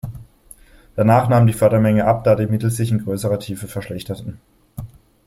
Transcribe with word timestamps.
Danach 0.95 1.29
nahm 1.29 1.45
die 1.45 1.53
Fördermenge 1.53 2.05
ab, 2.05 2.23
da 2.23 2.33
die 2.33 2.47
Mittel 2.47 2.71
sich 2.71 2.89
in 2.89 3.03
größerer 3.05 3.37
Tiefe 3.39 3.67
verschlechterten. 3.67 4.39